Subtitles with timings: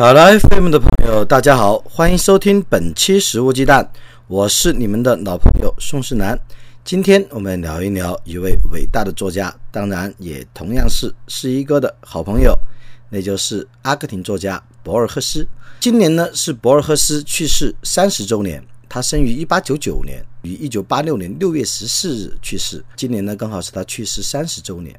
[0.00, 3.84] 考拉 FM 的朋友，大家好，欢迎收听本期《食物鸡蛋》，
[4.28, 6.40] 我是你们的老朋友宋世南。
[6.82, 12.58] 今天我们聊一聊一位伟大的作家，当然也同样是世一哥的好朋友，
[13.10, 15.46] 那就是阿根廷作家博尔赫斯。
[15.80, 22.82] 今年呢是博尔赫斯去世三十周年，他生于一八九九年，于一九八六年六月十四日去世。
[22.96, 24.98] 今年呢刚好是他去世三十周年。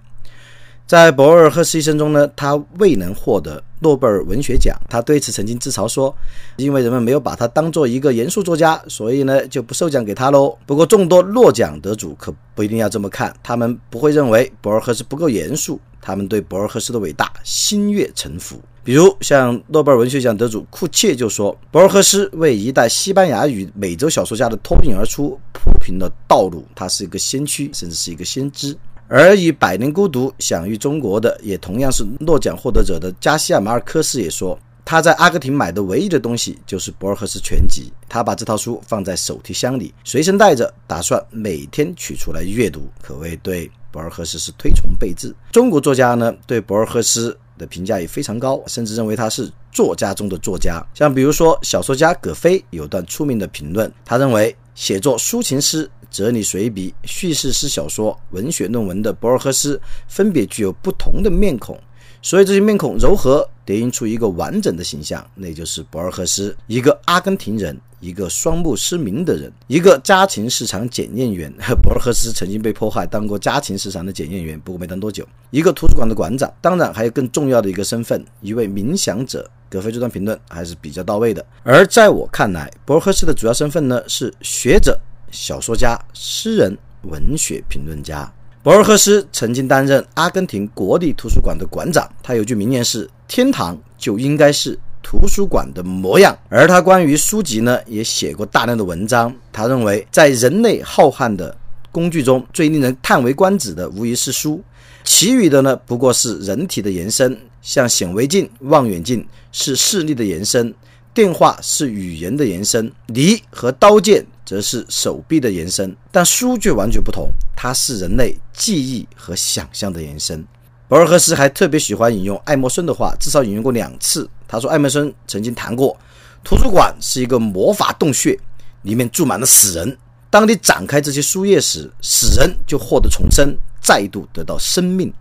[0.88, 4.76] 在博尔赫斯一生中呢，他未能获得诺贝尔文学奖。
[4.90, 6.14] 他对此曾经自嘲说
[6.58, 18.60] ：“因为人们没有把他当做一个严肃作家，所以呢就不授奖给他喽。”不过，众多诺奖得主可不一定要这么看，他们不会认为博尔赫斯不够严肃，他们对博尔赫斯的伟大心悦诚服。
[18.84, 28.76] 比如，像诺贝尔文学奖得主库切就说：“博尔赫斯为一代西班牙语美洲小说家的脱颖而出铺平了道路，他是一个先驱，甚至是一个先知。”
[29.14, 37.92] 而以《百年孤独》享誉中国的，也同样是诺奖获得者的加西亚马尔科斯也说，他在阿根廷买的唯一的东西就是博尔赫斯全集。
[38.08, 45.36] 他把这套书放在手提箱里，随身带着，打算每天取出来阅读，可谓对博尔赫斯是推崇备至。
[45.52, 50.82] 中国作家呢，对博尔赫斯的评价也非常高，甚至认为他是作家中的作家。
[50.94, 55.92] 像比如说，小说家葛飞有段出名的评论，他认为写作抒情诗。
[56.12, 61.80] 哲理随笔、叙事诗小说、文学论文的博尔赫斯，分别具有不同的面孔，
[62.22, 71.52] 所以这些面孔柔和，叠印出一个完整的形象，那就是博尔赫斯，一个阿根廷人，一个双目失明的人，一个家禽市场检验员。
[71.82, 75.26] 博尔赫斯曾经被迫害，当过家禽市场的检验员，不过没当多久。
[75.50, 79.50] 一个图书馆的馆长，当然还有更重要的一个身份，一位冥想者。
[79.70, 81.46] 葛飞这段评论还是比较到位的。
[81.64, 85.00] 而在我看来，博尔赫斯的主要身份呢是学者。
[85.32, 88.32] 小说家、诗人、文学评论家
[88.62, 92.08] 博尔赫斯曾经担任阿根廷国立图书馆的馆长。
[92.22, 99.34] 他有句名言是：“天堂就应该是图书馆的模样。”而他关于书籍呢，也写过大量的文章。
[99.52, 101.58] 他认为，在人类浩瀚的
[101.92, 104.64] 工具中最令人叹为观止的，无疑是书，
[105.04, 110.72] 其余的呢，不过是人体的延伸，像显微镜、望远镜是视力的延伸。
[111.14, 120.46] 电话是语言的延伸，犁和刀剑则是手臂的延伸，但书却完全不同，它是人类记忆和想象的延伸。
[120.88, 124.30] 博尔赫斯还特别喜欢引用爱默生的话，至少引用过两次。
[124.48, 125.98] 他说，爱默生曾经谈过，
[126.44, 128.38] 图书馆是一个魔法洞穴，
[128.84, 129.98] 里面住满了死人。
[130.30, 135.14] 当你展开这些书页时，死人就获得重生，再度得到生命。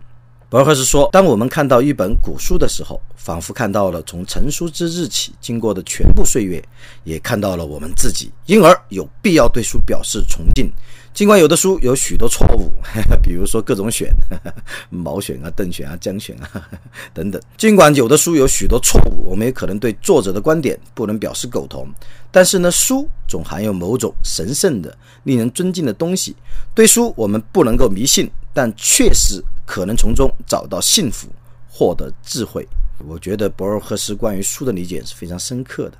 [0.51, 6.61] 博尔赫斯说：“当我们看到一本古书的时候，仿佛看到了从成书之日起经过的全部岁月，
[7.05, 8.29] 也看到了我们自己。
[8.47, 10.69] 因而有必要对书表示崇敬。
[11.13, 12.69] 尽管有的书有许多错误，
[13.23, 14.13] 比如说各种选，
[14.91, 16.69] 毛选啊、邓选啊、江选啊
[17.15, 17.41] 等等。
[17.55, 21.87] 尽管有的书有许多错误，我们也可能对作者的观点不能表示苟同。
[22.29, 26.35] 但是呢，书总含有某种神圣的、令人尊敬的东西。
[26.75, 31.27] 对书，我们不能够迷信，但确实。”可能从中找到幸福，
[31.69, 32.67] 获得智慧。
[33.07, 35.97] 我觉得博尔赫斯关于书的理解是非常深刻的。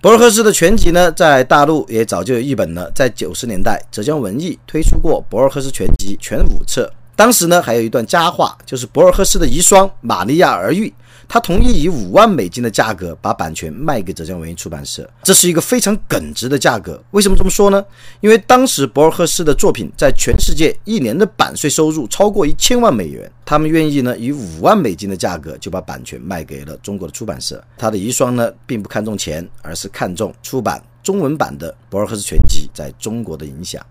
[0.00, 2.90] 博尔赫斯的全集呢，在大陆也早就有一本了。
[2.92, 6.92] 在九十年代，浙江文艺推出过博尔赫斯全集全五册。
[7.14, 10.92] 当时呢，还有一段佳话，就是博尔赫斯的遗孀玛利亚儿玉。
[11.28, 17.02] 他同意以五万美金的价格把版权卖给浙江文艺出版社，这是一个非常耿直的价格。
[17.12, 17.82] 为什么这么说呢？
[18.20, 27.62] 因为当时博尔赫斯的作品在全世界一年的版税收入超过一千万美元，他们愿意呢以五万美金的价格就把版权卖给了中国的出版社。
[27.78, 33.82] 他的遗孀呢并不看重钱，而是看重出版中文版的博尔赫斯全集在中国的影响。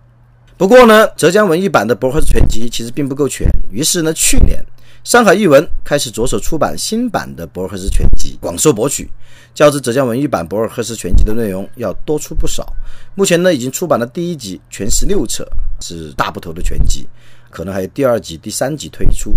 [0.62, 4.64] 不过呢，浙江文艺版的博尔赫斯全集其实并不够全，于是呢，去年。
[5.04, 9.10] 上海译文开始着手出版新版的博尔赫斯全集，广受博取，
[9.56, 12.72] 较之浙江文艺版博尔赫斯全集的内容要多出不少。
[13.16, 15.44] 目前呢，已经出版了第一集，全十六册，
[15.80, 17.10] 是大部头的全集，
[17.50, 19.34] 可能还有第二集、第三集推出。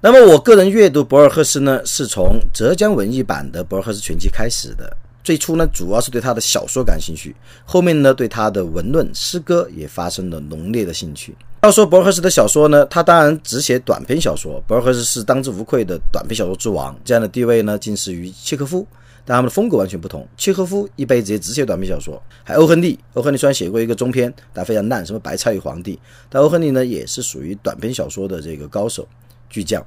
[0.00, 4.96] 那么，我个人阅读博尔赫斯呢，是从浙江文艺版的博尔赫斯全集开始的。
[5.24, 7.34] 最初呢，主要是对他的小说感兴趣，
[7.64, 11.34] 后面呢，对他的文论、诗歌也发生了浓烈的兴趣。
[11.62, 14.62] 要说博尔赫斯的小说呢，他当然只写短篇小说。
[14.68, 18.86] 博尔赫斯是当之无愧的短篇小说之王，这样的地位呢，仅次于契诃夫。
[19.26, 20.28] 但他们的风格完全不同。
[20.36, 25.96] 契诃夫一辈子也只写短篇小说，还欧亨利，欧亨利虽然写过一个中篇，但非常烂，什么《白菜与皇帝》，
[26.28, 29.08] 但欧亨利呢也是属于短篇小说的这个高手
[29.48, 29.82] 巨匠。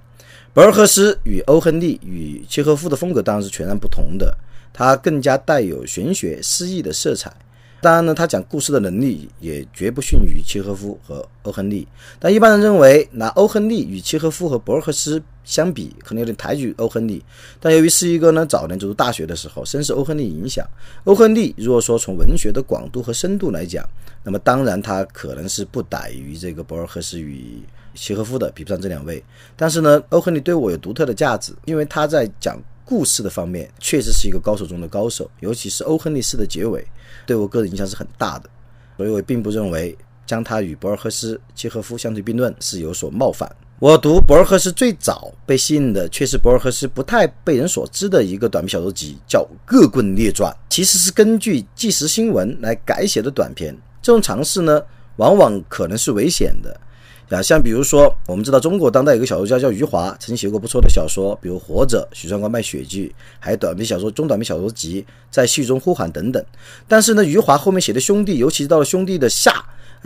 [0.56, 4.36] 博尔赫斯与欧亨利与契诃夫的风格当然是全然不同的，
[4.74, 7.32] 他更加带有玄学诗意的色彩。
[7.80, 11.88] 当然呢，他讲故事的能力也绝不逊于契诃夫和欧亨利。
[12.20, 17.24] 但一般人认为，拿欧亨利与契诃夫和博尔赫斯相比，可能有点抬举欧亨利。
[17.60, 20.68] 但由于是一个呢，早年读大学的时候深受欧亨利影响，
[21.04, 23.88] 欧亨利如果说从文学的广度和深度来讲，
[24.24, 27.62] 那么当然他可能是不逮于这个博尔赫斯与
[27.94, 29.24] 契诃夫的，比不上这两位。
[29.56, 32.60] 但是呢，欧亨利对我有独特的价值，因为他在讲。
[32.88, 36.88] 故事的方面确实是一个高手中的高手，尤其是欧亨利式的结尾，
[37.26, 38.50] 对我个人影响是很大的。
[38.96, 39.96] 所以我并不认为
[40.26, 43.54] 将他与博尔赫斯、契诃夫相提并论是有所冒犯。
[43.80, 53.78] 我读博尔赫斯最早被吸引的，却是博尔赫斯不太被人所知的一个短篇小说集，叫《恶棍列传》，其实是根据纪实新闻来改写的短篇。
[54.02, 54.82] 这种尝试呢，
[55.18, 56.80] 往往可能是危险的。
[57.30, 66.42] 啊，像比如说，我们知道中国当代有个小说家叫余华，曾经写过不错的小说，比如《活着》《许三观卖血记》，还有短篇小说、中短篇小说集《在戏中呼喊》等等。
[66.88, 69.54] 但是呢，余华后面写的《兄弟》，尤其到了《兄弟》的下，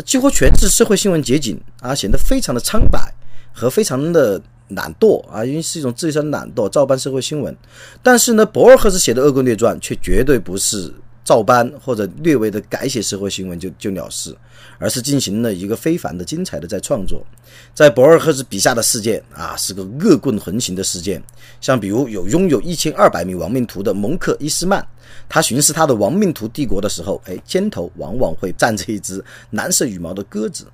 [0.04, 3.14] 几乎全是社会新闻集锦啊，显得非常的苍白
[3.54, 7.56] 和非常的懒惰啊，因为是一种自身的懒惰，照搬社会新闻。
[8.02, 10.92] 但是呢，博尔赫斯写的《恶棍列传》却绝对不是。
[11.24, 14.36] 照搬或者略微的改写社会新闻就就了事，
[14.80, 17.26] 而是进行了一个非凡的、精彩的在创作。
[17.74, 21.22] 在博尔赫斯笔下的世界啊，是个恶棍横行的世界。
[21.60, 24.86] 像比如有拥有一千二百名亡命徒的蒙克伊斯曼，
[25.30, 30.66] 他巡视他的亡命徒帝国的时候，哎，肩头往往会站着一只蓝色羽毛的鸽子。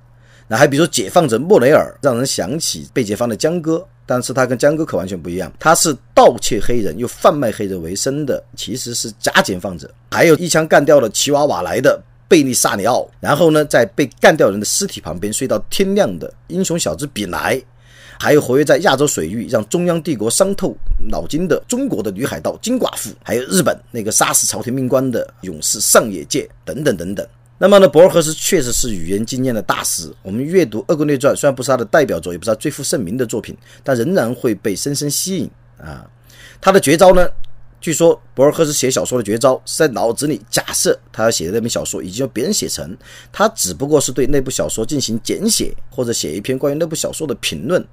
[0.48, 3.86] 那还比如说解放者莫雷尔，让人想起被解放的江歌。
[4.10, 9.86] 但是他跟江哥可完全不一样，他是盗窃黑人又贩卖黑人为生的，其实是假解放者。
[10.12, 17.62] 还有一枪干掉了奇瓦瓦莱的贝利萨里奥，然后呢，在被干掉人的尸体旁边睡到天亮的英雄小子比莱，
[18.18, 20.74] 还有活跃在亚洲水域让中央帝国伤透
[21.10, 27.26] 脑筋的中国的女海盗金寡妇，还有日本那个杀死朝廷命官的勇士上野介等等等等。
[27.60, 30.12] 那么呢，博尔赫斯确实是语言经验的大师。
[30.22, 36.08] 我们阅读《恶棍列传》，虽然不是他的代表作，也不是他最负盛名的作品，但仍然会被深深吸引啊。
[36.60, 37.28] 他的绝招呢？
[37.80, 42.96] 据说博尔赫斯写小说的绝招是在脑子里假设他要写的那本小说已经由别人写成，
[43.32, 47.84] 他只不过是对那部小说进行简写，或者写一篇关于那部小说的评论。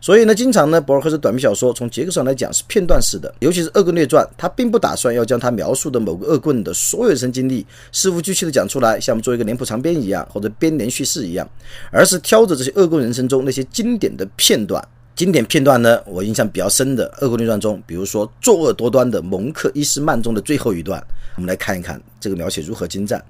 [0.00, 11.48] 所以呢，经常呢，博尔赫斯短篇小说从结构上来讲是片段式的，尤其是《恶棍列传》，他并不打算要将他描述的某个恶棍的所有人生经历事无巨细的讲出来，像我们做一个连谱长篇一样，或者编连叙事一样，
[11.90, 14.82] 而是挑着这些恶棍人生中那些经典的片段。
[15.14, 21.02] 经典片段呢，我印象比较深的《恶棍列传》中，比如说作恶多端的蒙克伊斯曼中的最后一段，
[21.36, 23.22] 我们来看一看这个描写如何精湛。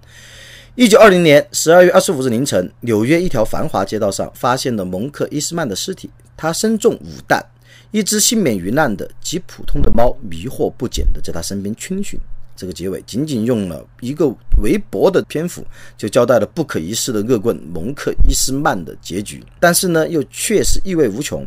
[0.76, 6.08] 一九二零年十二月二十五日凌晨，纽约一条繁华街道上发现了蒙克伊斯曼的尸体。
[6.36, 7.44] 他身中五弹，
[7.90, 12.18] 一只幸免于难的极普通的猫迷惑不解地在他身边逡巡。
[12.54, 14.32] 这个结尾仅仅用了一个
[14.62, 15.66] 微薄的篇幅，
[15.98, 19.42] 就交代了不可一世的恶棍蒙克伊斯曼的结局。
[19.58, 21.44] 但是呢，又确实意味无穷。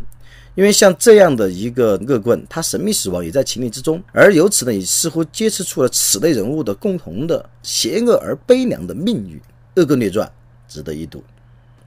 [0.56, 9.38] 因为像这样的一个恶棍，他神秘死亡也在情理之中，而由此呢，也似乎揭示出了此类人物的共同的邪恶而悲凉的命运。
[9.76, 10.26] 《恶棍列传》
[10.74, 11.22] 值得一读。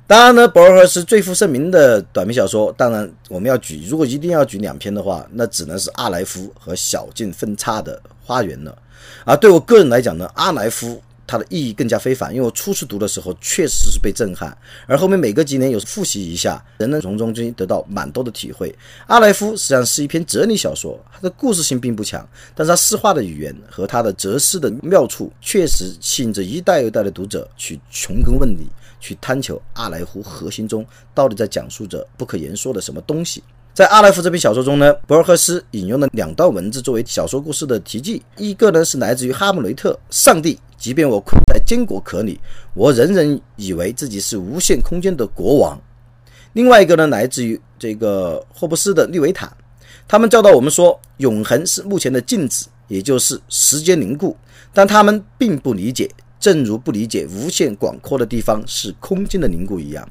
[0.06, 8.76] 当然呢，博尔赫斯最负盛名的短篇小说，当然我们要举，如果一定要举两篇的话，那只能是阿莱夫和小径分叉的花园了。
[9.24, 11.00] 而对我个人来讲呢，阿莱夫。
[11.28, 14.56] 它的意义更加非凡，因为我初次读的时候确实是被震撼，
[14.86, 18.74] 而后面每隔几年有复习一下，仍能从中间得到蛮多的体会。
[19.06, 28.66] 阿莱夫实际上是一篇哲理小说，它的故事性并不强，但是它诗化的语言和它的哲思的妙处，确实吸引着一代又一代的读者去穷根问底，
[28.98, 30.82] 去探求阿莱夫核心中
[31.14, 33.44] 到底在讲述着不可言说的什么东西。
[33.74, 40.58] 在阿莱夫这篇小说中呢，博尔赫斯引用了两段文字作为小说故事的题记，一个呢是来自于哈姆雷特，上帝。
[40.78, 42.40] 即便我困在坚果壳里，
[42.72, 45.78] 我仍然以为自己是无限空间的国王。
[46.52, 49.48] 另外一个呢，来自于这个霍布斯的《利维坦》，
[50.06, 54.36] 他们教导我们说，永恒是目前的静止，也就是时间凝固。
[54.72, 56.08] 但他们并不理解，
[56.38, 60.08] 正如不理解无限广阔的地方是空间的凝固一样。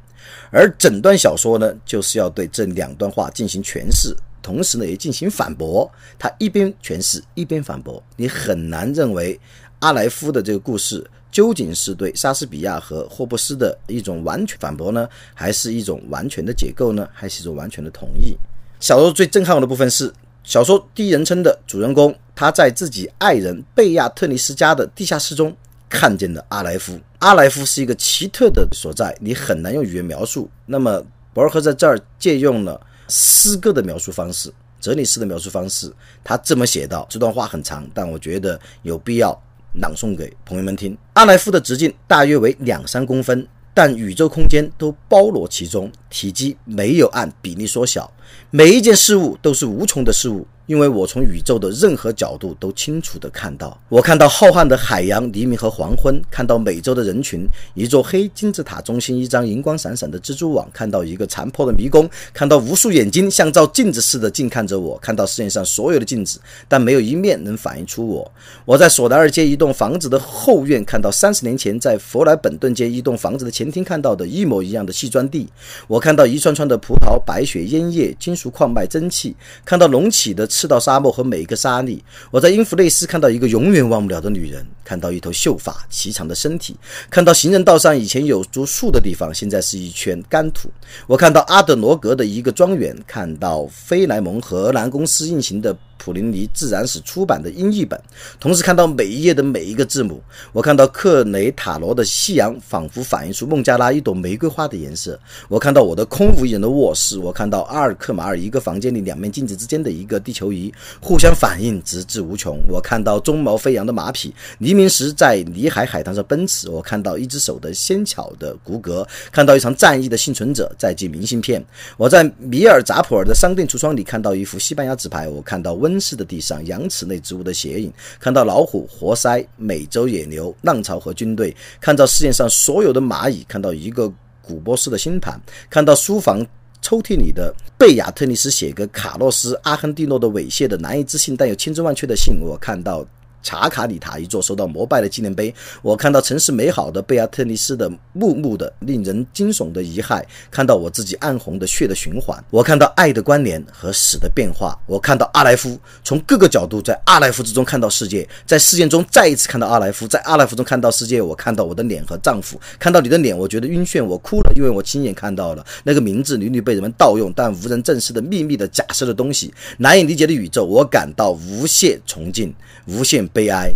[0.51, 5.89] 而整段小说呢，就是要对这两段话进行诠释，同时呢，也进行反驳。
[6.19, 9.39] 他一边诠释，一边反驳，你很难认为。
[9.79, 18.36] 阿莱夫的这个故事究竟是对莎士比亚和霍布斯的一种完全反驳呢，还是一种完全的解构呢，还是一种完全的同意？
[18.79, 20.12] 小说最震撼我的部分是，
[20.43, 25.55] 小说第一人称的主人公他在自己爱人贝亚特尼斯家的地下室中
[25.89, 27.00] 看见了阿莱夫。
[27.19, 30.50] 阿莱夫是一个奇特的所在，你很难用语言描述。
[30.65, 31.03] 那么
[31.34, 35.91] 博尔赫在这儿借用了诗歌的描述方式，哲理式的描述方式。
[36.24, 39.39] 他这么写道：这段话很长，但我觉得有必要
[39.74, 40.97] 朗诵给朋友们听。
[41.13, 48.12] 阿莱夫的直径大约为两三公分，但宇宙空间都包罗其中，体积没有按比例缩小。
[48.50, 50.47] 每一件事物都是无穷的事物。
[50.67, 68.29] 因为我从宇宙的任何角度都清楚地看到，我看到浩瀚的海洋、黎明和黄昏，看到美洲的人群，一座黑金字塔中心一张银光闪闪的蜘蛛网，看到一个残破的迷宫，看到无数眼睛像照镜子似的静看着我，看到世界上所有的镜子，但没有一面能反映出我。
[68.65, 75.47] 我在索达尔街一栋房子的后院看到三十年前在佛莱本顿街一栋房子的前厅看到的一模一样的细砖地。
[75.88, 79.33] 我看到一串串的葡萄、白雪、烟叶、金属矿脉、蒸汽，
[79.63, 80.45] 看到隆起的。
[80.58, 86.76] 赤道沙漠和每一个沙粒，我在英弗内斯看到一个永远忘不了的女人，看到一头秀发、颀长的身体，
[87.12, 90.68] 看到行人道上以前有株树的地方，现在是一圈干土。
[91.06, 95.78] 我看到阿德罗格的一个庄园，看到菲莱蒙荷兰公司运行的。
[95.98, 98.00] 普林尼自然史出版的英译本，
[98.39, 100.22] 同时看到每一页的每一个字母。
[100.54, 105.20] 我看到克雷塔罗的夕阳，仿佛反映出孟加拉一朵玫瑰花的颜色。
[105.48, 107.18] 我看到我的空无一人的卧室。
[107.18, 112.58] 我看到阿尔克马尔一个房间里两面镜子之间的一个地球仪，互相反应，直至无穷。
[112.68, 116.70] 我看到鬃毛飞扬的马匹，黎明时在里海海滩上奔驰。
[116.70, 121.63] 我看到一只手的纤巧的骨骼，看到一场战役的幸存者在寄明信片。
[121.98, 125.27] 我在米尔扎普尔的商店橱窗里看到一幅西班牙纸牌。
[125.27, 135.39] 我看到温室的地上，羊齿类植物的斜影，看到老虎、活塞、美洲野牛、浪潮和军队，看到世界上所有的蚂蚁，看到一个古波斯的星盘，
[135.70, 136.46] 看到书房
[136.82, 143.06] 抽屉里的贝亚特尼斯写给卡洛斯·阿亨蒂诺的猥亵的难以置信但又千真万确的信，我看到。
[143.48, 172.54] 查卡里塔一座受到膜拜的纪念碑，我看到城市美好的贝亚特尼斯的木木的令人惊悚的遗骸，看到我自己暗红的血的循环，我看到爱的关联和死的变化，我看到阿莱夫从各个角度在阿莱夫之中看到世界，在事件中再一次看到阿莱夫，在阿莱夫中看到世界，我看到我的脸和丈夫，看到你的脸，我觉得晕眩，我哭了，因为我亲眼看到了那个名字屡屡被人们盗用但无人证实的秘密的假设的东西，难以理解的宇宙，我感到无限崇敬，
[172.88, 173.25] 无限。
[173.38, 173.72] 悲哀，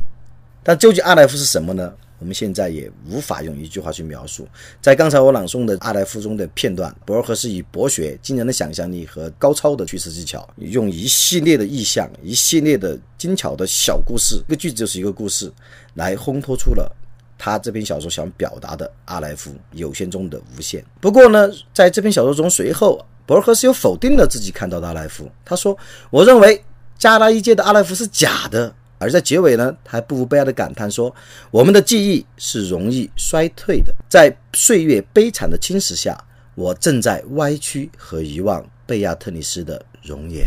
[0.64, 1.94] 但究竟阿莱夫是什么呢？
[2.18, 4.48] 我们现在也无法用一句话去描述。
[4.82, 15.52] 在刚才我朗诵的阿莱夫中的片段，博尔赫斯以博学、惊人的想象力和高超的叙事技巧，用一系列的意象、一系列的精巧的小故事，一个句子就是一个故事，
[15.94, 16.92] 来烘托出了
[17.38, 20.84] 他这篇小说想表达的阿莱夫有限中的无限。
[21.00, 25.30] 不过呢，在这篇小说中，随后博尔赫斯又否定了自己看到的阿莱夫。
[25.46, 25.78] 他说
[26.10, 26.64] ：“我认为
[26.98, 31.14] 加拉一界的阿莱夫是假的。”而在结尾呢，他还不无悲哀的感叹说
[31.50, 36.16] ：“我们的记忆是容易衰退的，在岁月悲惨的侵蚀下，
[36.54, 40.46] 我正在歪曲和遗忘贝亚特尼斯的容颜。”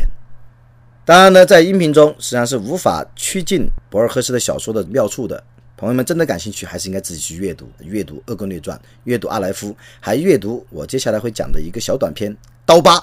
[1.05, 5.43] 当然呢，在音频中实际上是无法趋近博尔赫斯的小说的妙处的。
[5.77, 12.33] 朋友们真的感兴趣，还是应该自己去阅读，阅读《恶棍列传》，阅读阿莱夫，还阅读我接下来会讲的一个小短篇
[12.65, 12.95] 《刀疤》。《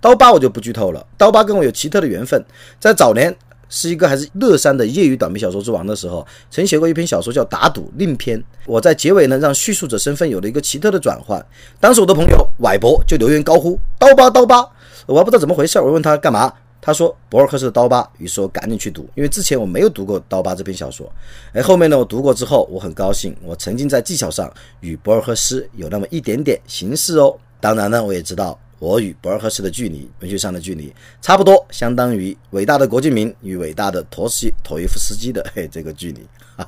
[0.00, 2.44] 刀疤》我就不剧透了，《刀疤》跟我有奇特的缘分，
[2.80, 3.34] 在早年。
[3.68, 8.38] 是一个还是乐山的业余短篇小说之王的时候，曾写过一篇小说叫《打赌另篇》。
[8.66, 11.44] 我在结尾呢，让叙述者身份有了一个奇特的转换。
[11.80, 14.66] 当时我的朋友歪博就留言高呼“刀疤刀疤”，
[15.06, 21.10] 我还不知道怎么回事，我问他干嘛，他说博尔赫斯的《刀疤》，于是我赶紧去读，因为之前我没有读过《刀疤》这篇小说。
[21.52, 27.36] 哎，后面呢，我读过之后，我很高兴，我曾经在技巧上与博尔赫斯有那么一点点形式哦。
[27.60, 28.58] 当然呢，我也知道。
[28.78, 36.26] 我与博尔赫斯的距离，文学上的距离，差不多相当于伟大的郭敬明与伟大的陀西妥耶夫斯基的嘿这个距离。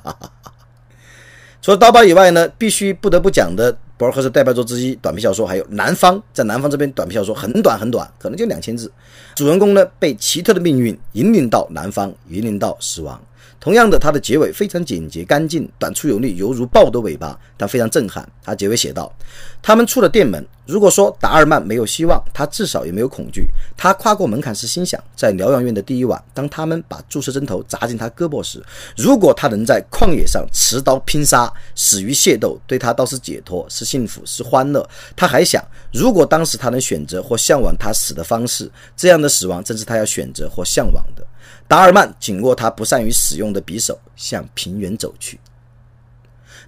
[1.61, 6.17] 除了刀疤以外呢，必须不得不讲的博尔赫斯代表作之一短篇小说，还有《南方》。
[6.33, 8.91] 在《南方》这边短篇小说很短很短，可能就两千字。
[9.35, 13.21] 主人公呢被奇特的命运引领到南方，引领到死亡。
[13.61, 18.27] 同样的，它的结尾非常简洁干净，短促有力，犹如豹的尾巴，但非常震撼。
[18.43, 19.13] 他结尾写道
[19.61, 20.43] ：“他们出了店门。
[20.65, 23.47] 如果说达尔曼没有希望，他至少也没有恐惧。
[23.77, 28.63] 他跨过门槛时，心想，在疗养院的第一晚，当他们把注射针头扎进他胳膊时，
[28.97, 34.89] 如果他能在旷野上持刀拼杀，死于械斗，对他倒是解脱，是幸福，是欢乐。
[35.15, 35.63] 他还想，
[35.93, 41.23] 如果当时他能选择或向往他死的方式，这样的死亡正是他要选择或向往的。”
[41.71, 45.39] 达尔曼紧握他不善于使用的匕首，向平原走去。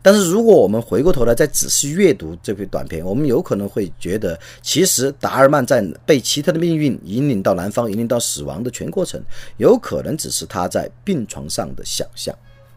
[0.02, 9.22] 但是如果我们回过头来再仔细阅读这篇短片，我们有可能会觉得，其实达尔曼在被奇特的命运引领到南方、引领到死亡的全过程，
[9.58, 12.34] 有可能只是他在病床上的想象。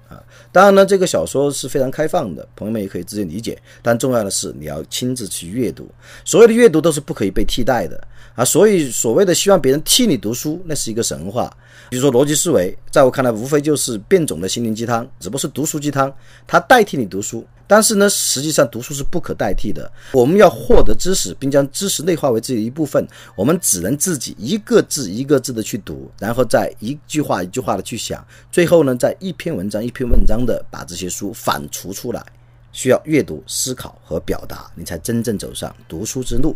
[0.08, 0.22] 啊，
[0.52, 3.60] 当然呢，这个小说是非常开放的，朋友们也可以自己理解。
[3.82, 5.88] 但重要的是，你要亲自去阅读，
[6.24, 8.00] 所有的阅读都是不可以被替代的
[8.34, 8.44] 啊。
[8.44, 11.52] 所以，所谓的希望别人替你读书，那是一个神话。
[11.88, 16.12] 比如说逻辑思维，在我看来，无非就是变种的心灵鸡汤，只不过是读书鸡汤，
[16.46, 17.46] 它代替你读书。
[17.66, 19.90] 但是呢，实际上读书是不可代替的。
[20.12, 32.24] 我们要获得知识，并将知识内化为自己的一部分，我们只能自己一个字一个字的去读，然后再一句话一句话的去想，最后呢，再一篇文章一篇文章的把这些书反刍出来。
[32.72, 36.54] 需要阅读、思考和表达，你才真正走上读书之路。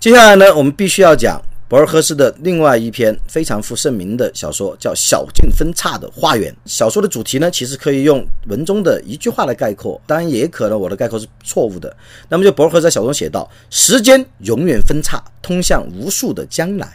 [0.00, 1.38] 接下来呢，我们必须要讲。
[1.68, 6.50] 博尔赫斯的另外一篇非常负盛名的小说叫《小径分岔的花园》。
[6.64, 11.94] 小说的主题呢，其实可以用文中的一句话来概括，当然也可能我的概括是错误的。
[12.26, 16.90] 那么就博尔赫斯在小说中写道：“时间永远分叉，通向无数的将来。”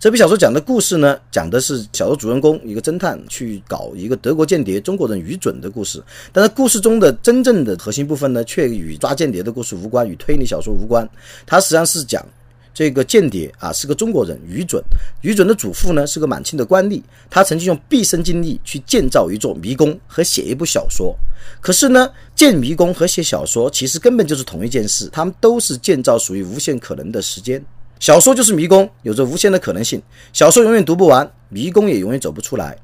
[0.00, 6.02] 这篇小说讲的故事呢，讲的是小说主人公一个侦探去搞一个德国间谍中国人于准的故事。
[6.32, 11.08] 但是故事中的真正的核心部分呢，却与抓间谍的故事无关，与推理小说无关。
[11.46, 12.26] 它实际上是讲。
[12.76, 14.84] 这个间谍啊是个中国人，于准。
[15.22, 21.16] 于准的祖父呢是个满清的官吏，他曾经用毕生精力去建造一座迷宫和写一部小说。
[21.58, 27.64] 可是呢，建迷宫和写小说其实根本就是同一件事，他们都是建造属于无限可能的时间。
[27.98, 30.02] 小说就是迷宫，有着无限的可能性，
[30.34, 32.76] 小说永远读不完，迷宫也永远走不出来。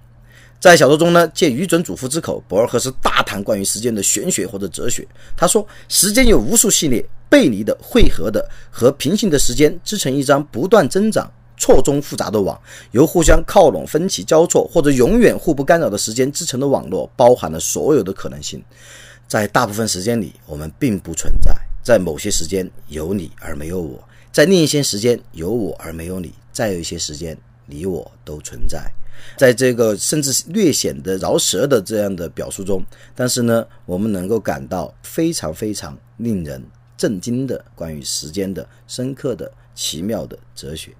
[0.62, 5.04] 在小说中呢，借愚准祖父之口，博尔赫斯大谈关于时间的玄学或者哲学。
[5.36, 11.28] 他说，时间有无数系列背离的、汇合的和平行的时间织成一张不断增长、
[11.58, 12.56] 错综复杂的网，
[12.92, 18.62] 由互相靠拢、分歧交错或者永远互不干扰的时间织成的网络，包含了所有的可能性。
[19.26, 21.52] 在大部分时间里，我们并不存在；
[21.82, 23.98] 在某些时间，有你而没有我；
[24.30, 28.92] 在另一些时间，有我而没有你；再有一些时间，你我都存在。
[29.36, 32.82] 在这个甚至略显得饶舌的这样的表述中，
[33.14, 36.62] 但是呢，我们能够感到非常非常令人
[36.96, 40.92] 震惊的关于时间的深刻的奇妙的哲学。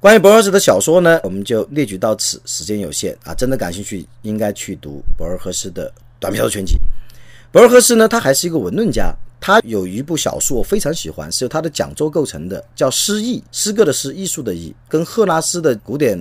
[0.00, 6.76] 关于博尔赫斯的小说呢，我们就列举到此，时间有限啊，真的感兴趣应该去读博尔赫斯的短篇小说全集。
[7.50, 9.14] 博尔赫斯呢，他还是一个文论家。
[9.40, 16.18] 他有一部小说我非常喜欢，是由他的讲座构成的，叫《诗意》，诗歌的诗，艺术的艺，跟赫拉斯的古典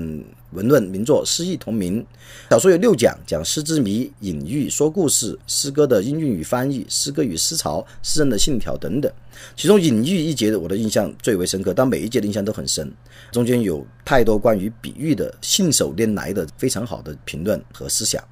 [0.51, 2.05] 文论名作《诗意》同名。
[2.49, 9.11] 小说有六讲，讲诗之谜、隐喻、说故事、诗歌的音韵与翻译、诗歌与思潮、诗人的信条等等。
[9.55, 12.89] 其中隐喻一节的我的印象最为深刻，但每一节的印象都很深，
[13.31, 18.23] 中间有太多关于比喻的信手拈来的非常好的评论和思想。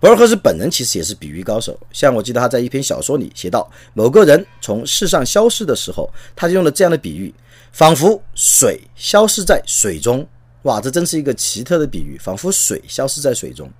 [0.00, 7.32] 博尔赫斯本人其实也是比喻高手，像我记得他在一篇小说里写到，某个人从世上消失的时候，他就用了这样的比喻，
[7.72, 10.26] 仿佛水消失在水中。
[10.62, 13.70] 哇，这真是一个奇特的比喻，仿佛水消失在水中。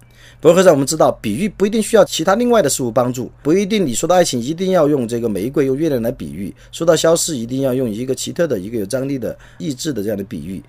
[0.40, 10.62] 博尔赫斯我们知道，比喻不一定需要其他另外的事物帮助，不一定你说到爱情一定要用这个玫瑰用月亮来比喻，说到消失一定要用一个奇特的一个有张力的意志的这样的比喻，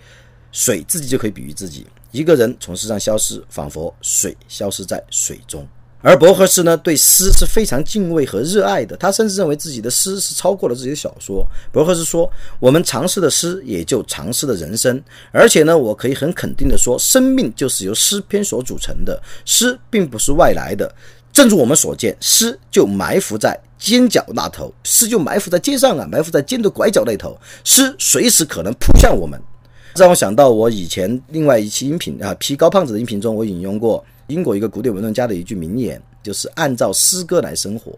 [0.51, 1.87] 水自己就可以比喻自己。
[2.13, 5.67] 一个人从世上消失，仿佛水消失在水中。
[5.99, 8.95] 而博赫斯呢，对诗是非常敬畏和热爱的。
[8.97, 11.43] 他甚至认为自己的诗是超过了自己的小说。
[11.71, 15.01] 博赫斯说：“我们尝试的诗，也就尝试的人生。
[15.31, 19.19] 而且呢，我可以很肯定的说，生命就是由诗篇所组成的。
[19.43, 20.93] 诗并不是外来的。
[21.31, 27.35] 正如我们所见，诗就埋伏在尖角那头，诗就埋伏在街上啊，埋伏在尖的拐角那头。
[27.63, 29.41] 诗随时可能扑向我们。”
[29.95, 37.97] 让我想到我以前另外一期音频啊，批高胖子的音频中，我引用过英国一个古典文论家的一句名言，就是按照诗歌来生活。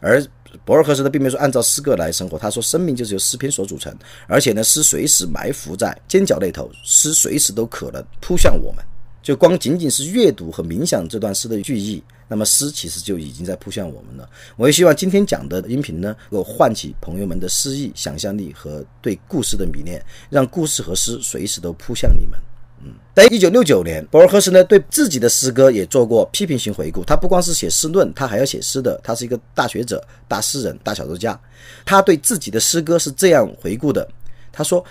[0.00, 0.24] 而
[0.64, 3.96] 博尔赫斯他并没有说按照诗歌来生活，他说生命就是由诗篇所组成，
[4.26, 8.84] 而且呢，诗随时埋伏在尖角那头，诗随时都可能扑向我们。
[9.22, 14.28] 就光仅仅是阅读和冥想这段诗的句意，那么诗其实就已经在扑向我们了。
[14.56, 22.38] 我也希望今天讲的音频呢，能够唤起朋友们的诗意、想象力和对故事的迷恋，让故事和诗随时都扑向你们。
[22.84, 27.02] 嗯，在一九六九年，博尔赫斯呢对自己的诗歌也做过批评性回顾。
[27.02, 29.00] 他不光是写诗论，他还要写诗的。
[29.02, 31.40] 他是一个大学者、大诗人、大小说家。
[31.84, 34.06] 他对自己的诗歌是这样回顾的：
[34.52, 34.84] 他说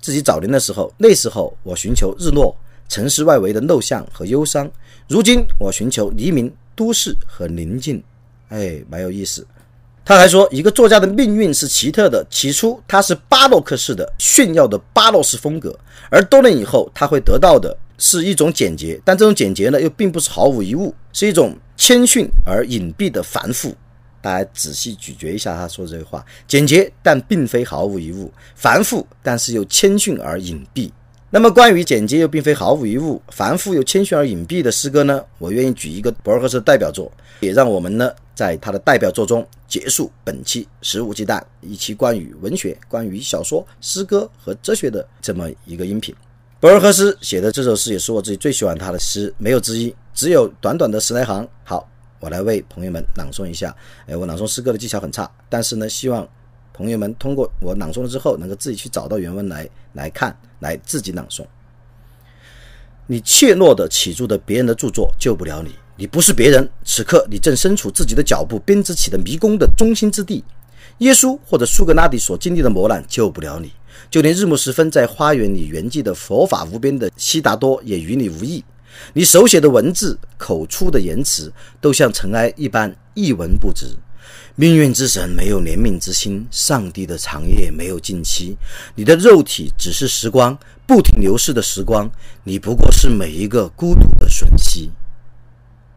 [0.00, 2.56] 自己早年的时候，那时候我寻求日落。
[2.88, 4.66] 城市外围的陋巷和忧伤，
[5.08, 8.00] 如今我寻求黎明、都市和宁静，
[8.50, 9.44] 哎，蛮有意思。
[10.04, 12.24] 他还说，一个作家的命运是奇特的。
[12.30, 15.76] 起初他是巴洛克式的炫耀的巴洛式风格，
[16.08, 23.74] 而多年以后他会得到的是一种简洁，但这种简洁呢，又并不是毫无一物，是一种谦逊而隐蔽的繁复。
[24.22, 30.90] 大家仔细咀嚼一下他说这个话：简洁但并非毫无一物，繁复但是又谦逊而隐蔽。
[31.30, 35.22] 那么，关于简洁又并非毫无一物、繁复又谦逊而隐蔽的诗歌呢？
[35.36, 46.14] 我愿意举一个博尔赫斯代表作，也让我们呢在他的代表作中结束本期《食物鸡蛋》一期关于文学、关于小说、诗歌和哲学的这么一个音频。
[46.60, 51.46] 博尔赫斯写的这首诗也是我自己最喜欢他的诗，没有之一，只有短短的十来行。
[51.62, 51.86] 好，
[52.20, 53.76] 我来为朋友们朗诵一下。
[54.06, 56.26] 哎，我朗诵诗歌的技巧很差，但是呢，希望。
[56.78, 61.44] 朋友们通过我朗诵了之后，能够自己去找到原文来来看，来自己朗诵。
[63.08, 66.70] 你怯懦的起住的别人的著作救不了你，你不是别人。
[66.84, 70.44] 此刻你正身处自己的脚步编织起的迷宫的中心之地。
[70.98, 73.72] 耶稣或者苏格拉底所经历的磨难救不了你，
[74.08, 78.64] 就连日暮时分在花园里圆寂的佛法无边的悉达多也与你无异。
[79.14, 83.96] 你手写的文字、口出的言辞，都像尘埃一般一文不值。
[84.60, 88.56] 命运之神没有怜悯之心，上帝的长夜没有尽期。
[88.96, 92.10] 你的肉体只是时光不停流逝的时光，
[92.42, 94.90] 你不过是每一个孤独的瞬息。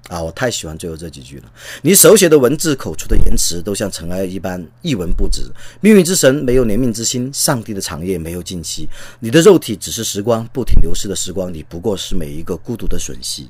[0.09, 1.51] 啊，我太喜欢最后这几句了。
[1.81, 5.41] 你手写的文字、口出的言辞，都像尘埃一般一文不值。
[5.79, 8.87] 命运之神没有怜悯之心，上帝的长夜没有尽期。
[9.19, 13.49] 你的肉体只是时光不停流逝的时光，你不过是每一个孤独的瞬息。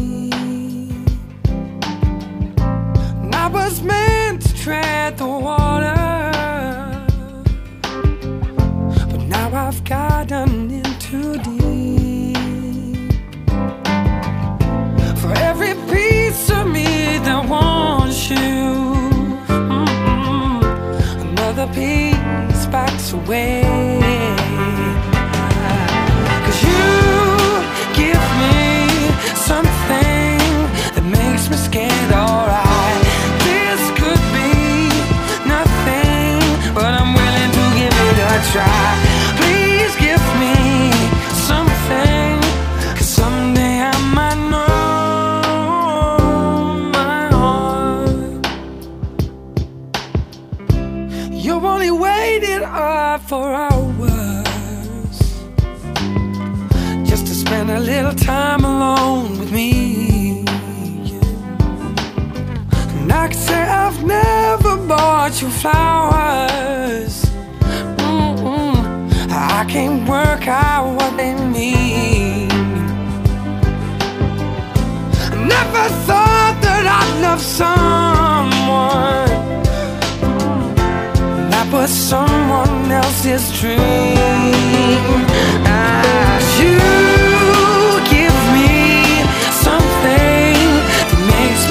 [3.47, 5.95] was meant to tread the water.
[9.11, 10.50] But now I've gotten
[57.81, 60.45] little time alone with me.
[62.97, 67.25] And I can say I've never bought you flowers.
[69.29, 72.49] I can't work out what they mean.
[75.55, 78.61] Never thought that I'd love someone
[81.51, 83.79] that was someone else's dream.
[85.65, 87.20] As you.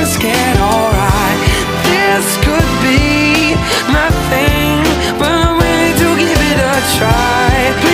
[0.02, 1.40] alright.
[1.84, 3.54] This could be
[3.92, 4.80] my thing
[5.18, 7.89] But I'm willing to give it a try.